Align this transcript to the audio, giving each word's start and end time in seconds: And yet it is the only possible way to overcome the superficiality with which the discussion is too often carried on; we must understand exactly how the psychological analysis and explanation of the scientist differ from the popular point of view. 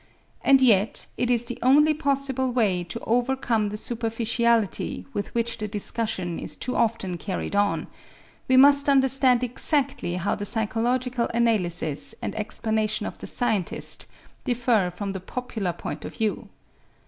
And 0.43 0.63
yet 0.63 1.05
it 1.15 1.29
is 1.29 1.43
the 1.43 1.59
only 1.61 1.93
possible 1.93 2.51
way 2.51 2.83
to 2.85 2.99
overcome 3.05 3.69
the 3.69 3.77
superficiality 3.77 5.05
with 5.13 5.31
which 5.35 5.59
the 5.59 5.67
discussion 5.67 6.39
is 6.39 6.57
too 6.57 6.75
often 6.75 7.17
carried 7.17 7.55
on; 7.55 7.85
we 8.47 8.57
must 8.57 8.89
understand 8.89 9.43
exactly 9.43 10.15
how 10.15 10.33
the 10.33 10.43
psychological 10.43 11.27
analysis 11.35 12.15
and 12.19 12.33
explanation 12.35 13.05
of 13.05 13.19
the 13.19 13.27
scientist 13.27 14.07
differ 14.43 14.89
from 14.91 15.11
the 15.11 15.19
popular 15.19 15.71
point 15.71 16.03
of 16.03 16.15
view. 16.15 16.49